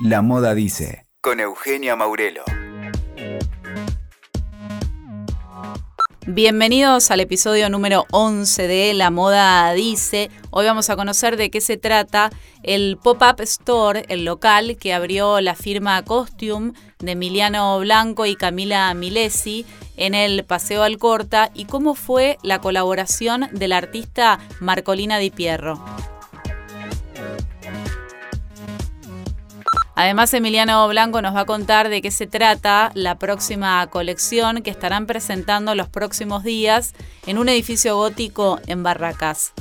[0.00, 2.44] La Moda Dice, con Eugenia Maurelo.
[6.24, 10.30] Bienvenidos al episodio número 11 de La Moda Dice.
[10.50, 12.30] Hoy vamos a conocer de qué se trata
[12.62, 18.94] el Pop-Up Store, el local que abrió la firma Costume de Emiliano Blanco y Camila
[18.94, 25.82] Milesi en el Paseo Alcorta y cómo fue la colaboración del artista Marcolina Di Pierro.
[29.98, 34.70] Además, Emiliano Blanco nos va a contar de qué se trata la próxima colección que
[34.70, 36.94] estarán presentando los próximos días
[37.26, 39.52] en un edificio gótico en Barracas.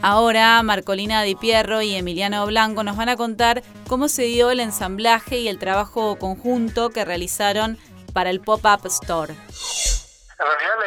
[0.00, 4.60] Ahora Marcolina Di Pierro y Emiliano Blanco nos van a contar cómo se dio el
[4.60, 7.76] ensamblaje y el trabajo conjunto que realizaron
[8.12, 9.34] para el Pop-Up Store.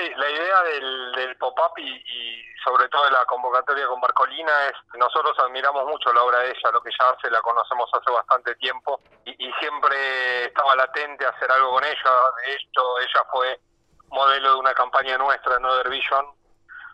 [0.03, 5.34] En la, idea del, pop-up y, sobre todo de la convocatoria con Marcolina es, nosotros
[5.39, 9.00] admiramos mucho la obra de ella, lo que ella hace la conocemos hace bastante tiempo
[9.25, 12.11] y, siempre estaba latente hacer algo con ella.
[12.44, 13.59] De hecho, ella fue
[14.09, 16.25] modelo de una campaña nuestra en Other Vision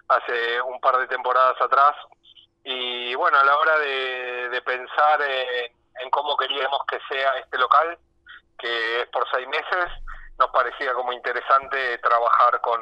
[0.07, 1.95] hace un par de temporadas atrás.
[2.63, 7.97] Y bueno, a la hora de, pensar en cómo queríamos que sea este local,
[8.59, 9.89] que es por seis meses,
[10.37, 12.81] nos parecía como interesante trabajar con,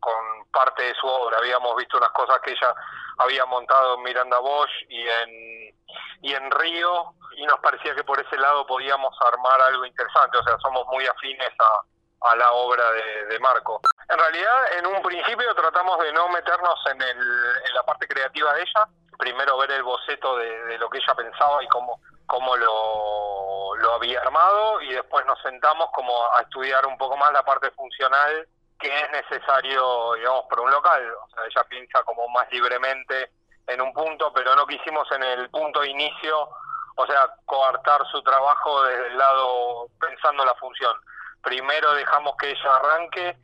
[0.00, 1.38] con parte de su obra.
[1.38, 2.74] Habíamos visto unas cosas que ella
[3.18, 5.74] había montado en Miranda Bosch y en,
[6.22, 10.38] y en Río, y nos parecía que por ese lado podíamos armar algo interesante.
[10.38, 13.80] O sea, somos muy afines a, a la obra de, Marco.
[14.08, 18.52] En realidad, en un principio tratamos de no meternos en, el, en la parte creativa
[18.54, 22.56] de ella, primero ver el boceto de, de lo que ella pensaba y cómo, cómo
[22.56, 27.44] lo, lo había armado y después nos sentamos como a estudiar un poco más la
[27.44, 31.14] parte funcional que es necesario, digamos, por un local.
[31.14, 33.30] O sea, ella piensa como más libremente
[33.66, 36.48] en un punto, pero no quisimos en el punto de inicio,
[36.96, 40.96] o sea, coartar su trabajo desde el lado pensando la función.
[41.42, 43.36] Primero dejamos que ella arranque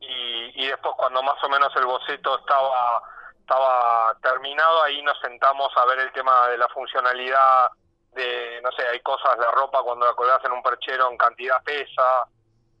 [0.00, 3.02] y, y después cuando más o menos el boceto estaba
[3.46, 7.68] estaba terminado, ahí nos sentamos a ver el tema de la funcionalidad
[8.10, 11.62] de, no sé, hay cosas, la ropa cuando la colgas en un perchero en cantidad
[11.62, 12.26] pesa,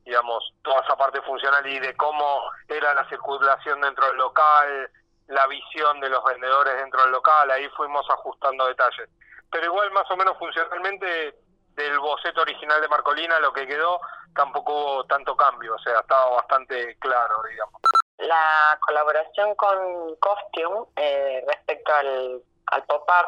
[0.06, 4.90] digamos, toda esa parte funcional y de cómo era la circulación dentro del local,
[5.26, 9.08] la visión de los vendedores dentro del local, ahí fuimos ajustando detalles.
[9.50, 11.34] Pero igual más o menos funcionalmente
[11.74, 14.00] del boceto original de Marcolina lo que quedó
[14.34, 17.80] tampoco hubo tanto cambio, o sea, estaba bastante claro, digamos.
[18.18, 23.26] La colaboración con Costume eh, respecto al, al pop-up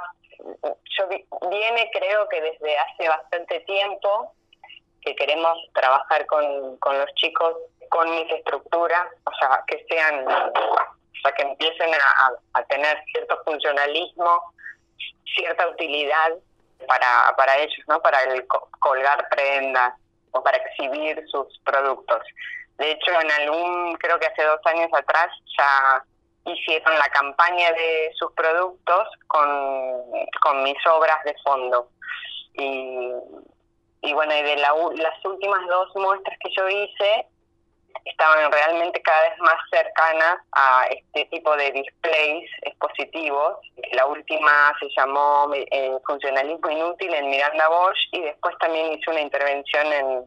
[0.96, 1.08] yo
[1.50, 4.32] viene creo que desde hace bastante tiempo
[5.08, 7.54] que queremos trabajar con, con los chicos
[7.88, 13.40] con mis estructuras, o sea, que sean, o sea, que empiecen a, a tener cierto
[13.44, 14.52] funcionalismo,
[15.34, 16.34] cierta utilidad
[16.86, 18.00] para, para ellos, ¿no?
[18.02, 18.46] Para el
[18.80, 19.94] colgar prendas
[20.32, 22.22] o para exhibir sus productos.
[22.76, 26.04] De hecho, en algún, creo que hace dos años atrás ya
[26.44, 29.48] hicieron la campaña de sus productos con,
[30.42, 31.88] con mis obras de fondo.
[32.52, 33.12] Y,
[34.02, 37.26] y bueno, y de las últimas dos muestras que yo hice,
[38.04, 43.58] estaban realmente cada vez más cercanas a este tipo de displays expositivos.
[43.92, 49.20] La última se llamó eh, Funcionalismo Inútil en Miranda Bosch y después también hice una
[49.20, 50.24] intervención en,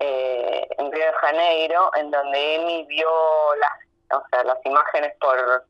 [0.00, 3.08] eh, en Río de Janeiro, en donde Emi vio
[3.56, 5.64] las o sea, las imágenes por,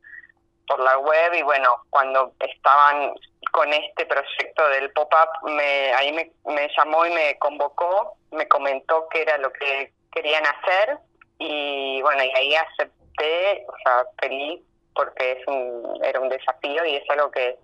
[0.66, 3.14] por la web y bueno, cuando estaban
[3.52, 9.08] con este proyecto del pop-up, me, ahí me, me llamó y me convocó, me comentó
[9.10, 10.98] qué era lo que querían hacer
[11.38, 14.60] y bueno, y ahí acepté, o sea, feliz
[14.94, 17.56] porque es un, era un desafío y es algo que,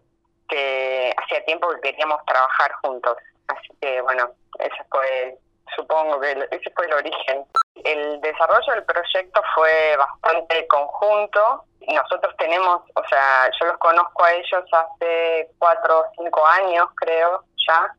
[0.49, 3.17] que hacía tiempo que queríamos trabajar juntos.
[3.49, 5.37] Así que bueno, ese fue,
[5.75, 7.45] supongo que ese fue el origen.
[7.85, 11.65] El desarrollo del proyecto fue bastante conjunto.
[11.89, 17.45] Nosotros tenemos, o sea, yo los conozco a ellos hace cuatro o cinco años, creo,
[17.69, 17.95] ya,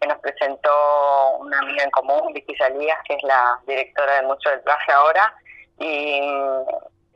[0.00, 4.50] que nos presentó una amiga en común, Vicky Salías, que es la directora de Mucho
[4.50, 5.34] del Traje ahora,
[5.78, 6.20] y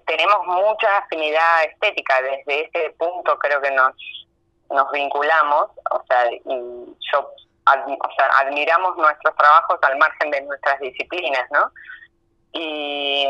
[0.07, 2.23] tenemos mucha afinidad estética.
[2.23, 3.93] Desde ese punto creo que nos,
[4.71, 7.31] nos vinculamos, o sea, y yo
[7.67, 11.71] o sea, admiramos nuestros trabajos al margen de nuestras disciplinas, ¿no?
[12.53, 13.27] Y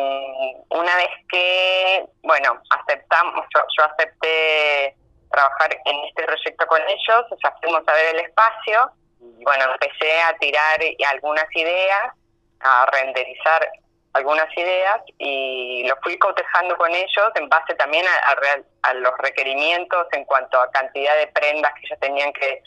[0.71, 4.95] una vez que, bueno, aceptamos, yo, acepté
[5.31, 8.91] trabajar en este proyecto con ellos, o sea, fuimos a ver el espacio,
[9.21, 10.81] y bueno, empecé a tirar
[11.11, 12.13] algunas ideas,
[12.61, 13.69] a renderizar
[14.17, 20.07] algunas ideas y lo fui cotejando con ellos en base también a, a, los requerimientos
[20.13, 22.63] en cuanto a cantidad de prendas que ellos tenían que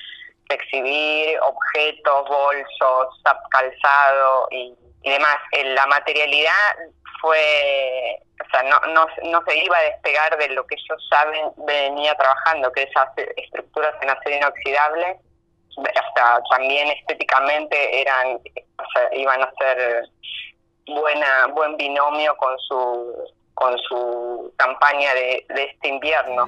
[0.49, 4.73] exhibir, objetos, bolsos, calzado y,
[5.03, 5.37] y demás.
[5.51, 6.75] La materialidad
[7.21, 11.51] fue, o sea, no, no, no se iba a despegar de lo que ellos saben
[11.57, 15.19] venía trabajando, que esas estructuras en acero inoxidable,
[15.95, 20.09] hasta también estéticamente eran, o sea, iban a ser
[20.87, 26.47] buena, buen binomio con su, con su campaña de este invierno.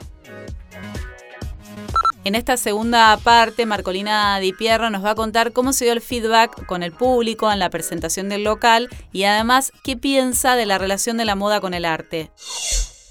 [2.24, 6.02] En esta segunda parte, Marcolina Di Pierro nos va a contar cómo se dio el
[6.02, 10.78] feedback con el público en la presentación del local y además qué piensa de la
[10.78, 12.30] relación de la moda con el arte.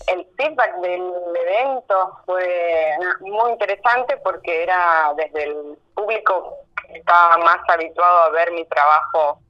[0.06, 1.02] El feedback del
[1.44, 8.52] evento fue muy interesante porque era desde el público que estaba más habituado a ver
[8.52, 9.40] mi trabajo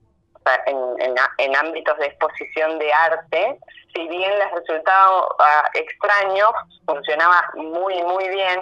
[0.67, 3.59] en, en, ámbitos de exposición de arte,
[3.95, 6.51] si bien les resultaba uh, extraño,
[6.87, 8.61] funcionaba muy, muy bien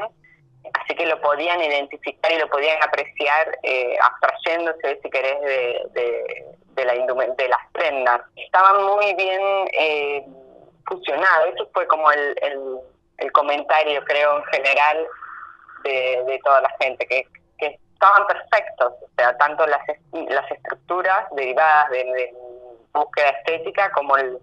[0.75, 5.83] así que lo podían identificar y lo podían apreciar eh, abstrayéndose, si querés, de,
[6.75, 8.21] de, la de las prendas.
[8.37, 9.41] Estaban muy bien
[9.73, 10.25] eh,
[10.87, 12.37] fusionados, eso fue como el,
[13.19, 15.07] el, comentario, creo, en general
[15.85, 17.27] de, de toda la gente, que,
[17.59, 19.81] que estaban perfectos, o sea, tanto las,
[20.29, 22.35] las estructuras derivadas de, de
[22.93, 24.39] búsqueda estética como el,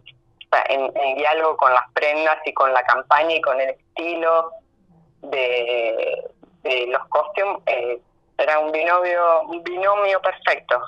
[0.69, 4.51] en diálogo con las prendas y con la campaña y con el estilo
[5.31, 8.00] de, los costumes eh,
[8.38, 10.81] era un binomio, un binomio perfecto.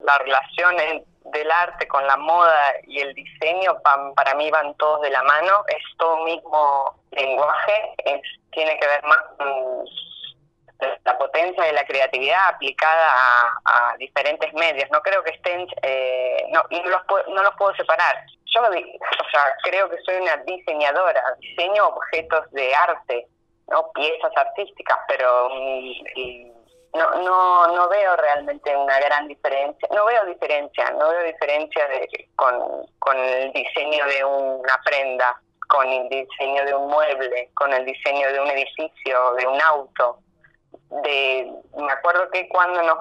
[0.00, 0.76] La relación
[1.24, 3.78] del arte con la moda y el diseño
[4.14, 9.02] para mí van todos de la mano, es todo mismo lenguaje, es, tiene que ver
[9.04, 9.84] más con
[11.04, 13.08] la potencia de la creatividad aplicada
[13.64, 14.88] a, diferentes medios.
[14.90, 18.16] No creo que estén, eh, no, no, los puedo, no los puedo separar.
[18.54, 23.26] Yo o sea, creo que soy una diseñadora, diseño objetos de arte,
[23.70, 26.58] no piezas artísticas, pero mm,
[26.94, 32.28] no, no, no veo realmente una gran diferencia, no veo diferencia, no veo diferencia de,
[32.36, 37.84] con, con el diseño de una prenda, con el diseño de un mueble, con el
[37.84, 40.18] diseño de un edificio, de un auto.
[41.02, 42.98] De, me acuerdo que cuando nos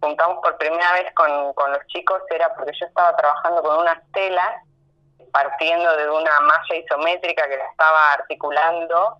[0.00, 3.98] juntamos por primera vez con, con los chicos era porque yo estaba trabajando con unas
[4.12, 4.62] telas,
[5.32, 9.18] partiendo de una malla isométrica que la estaba articulando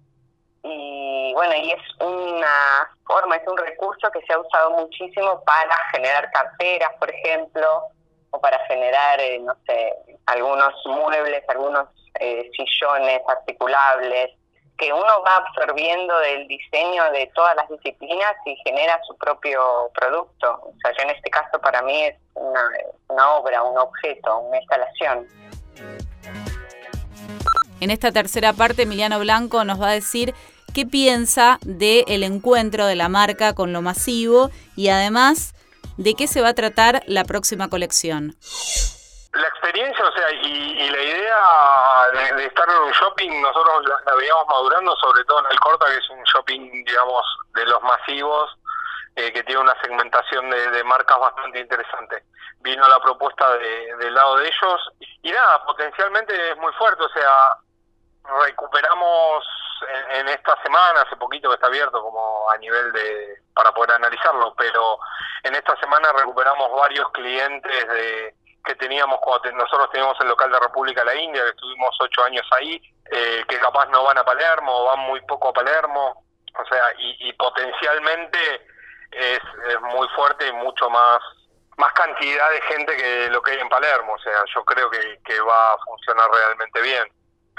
[0.63, 5.75] y bueno, y es una forma, es un recurso que se ha usado muchísimo para
[5.93, 7.83] generar carteras, por ejemplo,
[8.31, 9.95] o para generar, eh, no sé,
[10.27, 11.89] algunos muebles, algunos
[12.21, 14.31] eh, sillones articulables,
[14.77, 20.61] que uno va absorbiendo del diseño de todas las disciplinas y genera su propio producto.
[20.63, 22.71] O sea, yo en este caso para mí es una,
[23.09, 25.27] una obra, un objeto, una instalación.
[27.81, 30.35] En esta tercera parte, Emiliano Blanco nos va a decir
[30.75, 35.55] qué piensa del encuentro de la marca con lo masivo y además
[35.97, 38.35] de qué se va a tratar la próxima colección.
[39.33, 44.47] La experiencia, o sea, y, la idea de, estar en un shopping, nosotros la, veíamos
[44.49, 48.59] madurando, sobre todo en el Corta, que es un shopping, digamos, de los masivos,
[49.15, 52.25] eh, que tiene una segmentación de, marcas bastante interesante.
[52.61, 54.81] Vino la propuesta del lado de ellos
[55.23, 57.59] y nada, potencialmente es muy fuerte, o sea,
[58.45, 59.45] recuperamos
[60.11, 64.55] en, esta semana, hace poquito que está abierto como a nivel de para poder analizarlo,
[64.57, 64.99] pero
[65.43, 70.61] en esta semana recuperamos varios clientes de que teníamos cuando nosotros teníamos el local de
[70.61, 72.81] República la India, que estuvimos ocho años ahí,
[73.11, 76.25] eh, que capaz no van a Palermo, van muy poco a Palermo,
[76.59, 78.39] o sea, y, potencialmente
[79.13, 81.21] es, es muy fuerte y mucho más
[81.79, 85.21] más cantidad de gente que lo que hay en Palermo, o sea, yo creo que,
[85.25, 87.09] que va a funcionar realmente bien.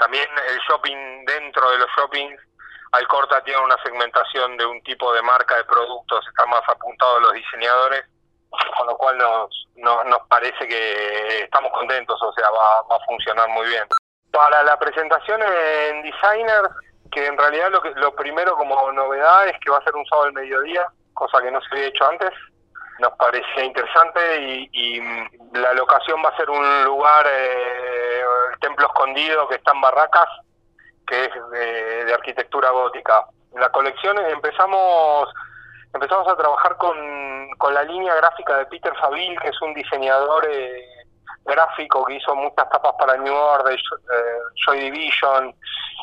[0.00, 2.40] También el shopping dentro de los shoppings,
[2.92, 7.20] Alcorta tiene una segmentación de un tipo de marca de productos, está más apuntado a
[7.20, 8.06] los diseñadores,
[8.78, 13.48] con lo cual nos, nos, parece que estamos contentos, o sea, va, va a funcionar
[13.50, 13.84] muy bien.
[14.32, 16.70] Para la presentación en Designer,
[17.12, 20.06] que en realidad lo, que, lo primero como novedad es que va a ser un
[20.06, 22.30] sábado al mediodía, cosa que no se había hecho antes,
[23.00, 25.00] nos parecía interesante y,
[25.52, 30.28] la locación va a ser un lugar, eh, el templo escondido que está en Barracas,
[31.06, 33.26] que es de, arquitectura gótica.
[33.54, 35.28] La colección empezamos
[35.92, 40.46] empezamos a trabajar con, con la línea gráfica de Peter Faville, que es un diseñador
[40.48, 40.84] eh,
[41.44, 45.54] gráfico que hizo muchas tapas para New Order, eh, Joy Division,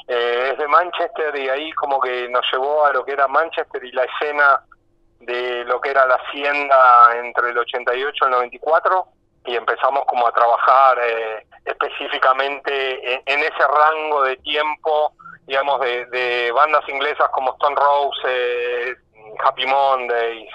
[0.07, 3.83] eh, es de Manchester y ahí como que nos llevó a lo que era Manchester
[3.83, 4.61] y la escena
[5.19, 9.07] de lo que era la hacienda entre el 88 y el 94
[9.47, 15.13] y empezamos como a trabajar eh, específicamente en, ese rango de tiempo,
[15.47, 18.97] digamos, de, bandas inglesas como Stone Roses,
[19.43, 20.49] Happy Mondays,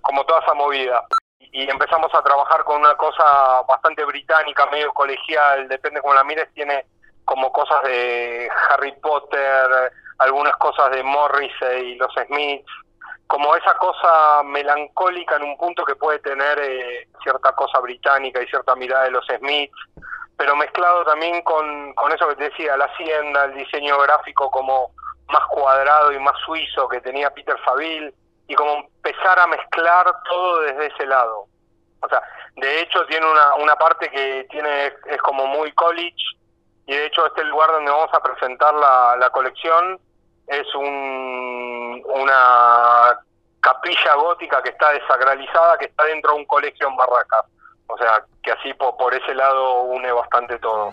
[0.00, 1.04] como toda esa movida.
[1.38, 6.52] Y empezamos a trabajar con una cosa bastante británica, medio colegial, depende cómo la mires,
[6.54, 6.86] tiene
[7.26, 12.72] como cosas de Harry Potter, algunas cosas de Morrissey y los Smiths,
[13.28, 18.46] como esa cosa melancólica en un punto que puede tener eh, cierta cosa británica y
[18.46, 19.76] cierta mirada de los Smiths,
[20.36, 24.92] pero mezclado también con, con eso que te decía, la hacienda, el diseño gráfico como
[25.28, 28.14] más cuadrado y más suizo que tenía Peter Faville,
[28.46, 31.44] y como empezar a mezclar todo desde ese lado.
[32.00, 32.22] O sea,
[32.56, 36.16] de hecho tiene una, una parte que tiene es como muy college,
[36.86, 40.00] y de hecho este lugar donde vamos a presentar la, la colección
[40.46, 41.27] es un,
[43.88, 47.44] capilla gótica que está desacralizada, que está dentro de un colegio en Barracas.
[47.86, 50.90] O sea, que así por, ese lado une bastante todo.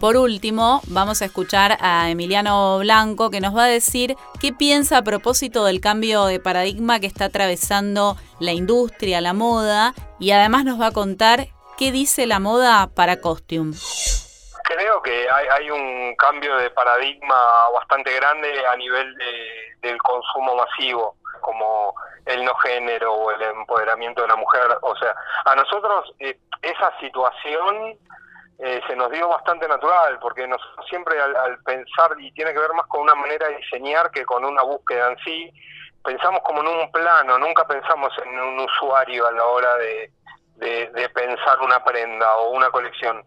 [0.00, 4.98] Por último, vamos a escuchar a Emiliano Blanco que nos va a decir qué piensa
[4.98, 10.64] a propósito del cambio de paradigma que está atravesando la industria, la moda, y además
[10.64, 11.46] nos va a contar
[11.78, 13.74] qué dice la moda para Costume.
[14.64, 17.36] Creo que hay, un cambio de paradigma
[17.74, 19.14] bastante grande a nivel
[19.84, 21.94] del consumo masivo, como
[22.26, 24.62] el no género o el empoderamiento de la mujer.
[24.82, 25.14] O sea,
[25.44, 27.98] a nosotros eh, esa situación
[28.58, 32.72] eh, se nos dio bastante natural, porque nosotros siempre al, pensar, y tiene que ver
[32.72, 35.52] más con una manera de diseñar que con una búsqueda en sí,
[36.02, 40.10] pensamos como en un plano, nunca pensamos en un usuario a la hora de,
[40.56, 43.22] de pensar una prenda o una colección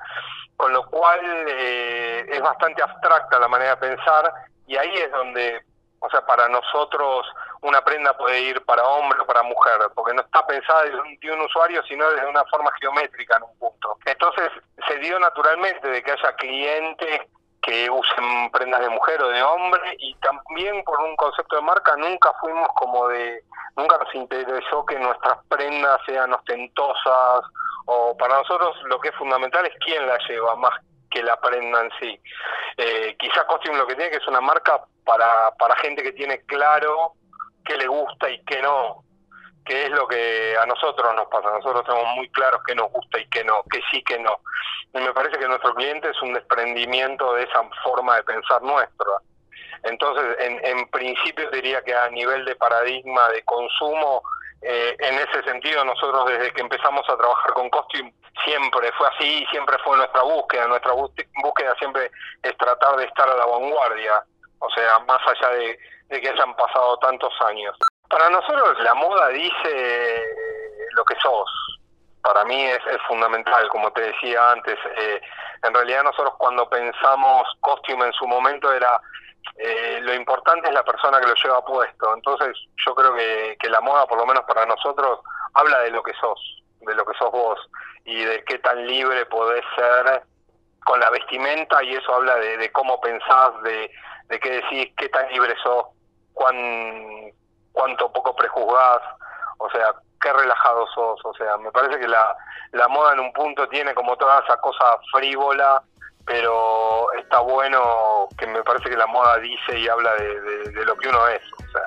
[0.57, 4.33] con lo cual eh, es bastante abstracta la manera de pensar
[4.65, 5.61] y ahí es donde,
[6.07, 7.27] o sea, para nosotros
[7.61, 11.19] una prenda puede ir para hombre o para mujer, porque no está pensada desde un,
[11.19, 13.97] de un usuario, sino desde una forma geométrica en un punto.
[14.05, 14.49] Entonces
[14.87, 17.21] se dio naturalmente de que haya clientes
[17.61, 21.97] que usen prendas de mujer o de hombre y también por un concepto de marca
[21.97, 23.43] nunca fuimos como de,
[23.75, 27.41] nunca nos interesó que nuestras prendas sean ostentosas
[27.85, 30.73] o para nosotros lo que es fundamental es quién la lleva más
[31.09, 32.19] que la prenda en sí.
[32.77, 36.41] Eh, quizá Costume lo que tiene que es una marca para, para gente que tiene
[36.41, 37.13] claro
[37.65, 39.03] qué le gusta y qué no,
[39.65, 41.49] que es lo que a nosotros nos pasa.
[41.49, 44.39] Nosotros tenemos muy claro qué nos gusta y qué no, que sí, que no.
[44.93, 49.11] Y me parece que nuestro cliente es un desprendimiento de esa forma de pensar nuestra.
[49.83, 54.21] Entonces, en, en principio diría que a nivel de paradigma de consumo,
[54.61, 59.45] eh, en ese sentido, nosotros desde que empezamos a trabajar con Costume, siempre fue así,
[59.51, 60.67] siempre fue nuestra búsqueda.
[60.67, 62.11] Nuestra búsqueda siempre
[62.43, 64.23] es tratar de estar a la vanguardia,
[64.59, 67.75] o sea, más allá de, que hayan pasado tantos años.
[68.09, 70.23] Para nosotros la moda dice
[70.95, 71.49] lo que sos.
[72.21, 74.77] Para mí es, fundamental, como te decía antes.
[74.97, 75.21] Eh,
[75.63, 78.99] en realidad nosotros cuando pensamos Costume en su momento era
[79.57, 82.13] eh, lo importante es la persona que lo lleva puesto.
[82.13, 85.19] Entonces yo creo que, que la moda, por lo menos para nosotros,
[85.53, 86.39] habla de lo que sos,
[86.81, 87.59] de lo que sos vos
[88.05, 90.23] y de qué tan libre podés ser
[90.87, 93.91] con la vestimenta y eso habla de, cómo pensás, de,
[94.29, 95.87] de qué decís, qué tan libre sos,
[96.31, 96.55] cuán,
[97.73, 99.01] cuánto poco prejuzgás,
[99.57, 102.33] o sea, qué relajado sos, o sea, me parece que la,
[102.71, 105.83] la moda en un punto tiene como toda esa cosa frívola
[106.25, 111.07] pero está bueno que me parece que la moda dice y habla de, lo que
[111.07, 111.81] uno es, o sea,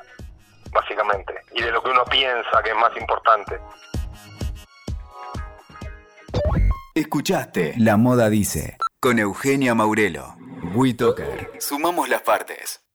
[0.72, 3.60] básicamente, y de lo que uno piensa que es más importante.
[6.94, 10.36] Escuchaste La Moda Dice con Eugenia Maurelo.
[10.74, 11.52] WeToker.
[11.58, 12.89] Sumamos las partes.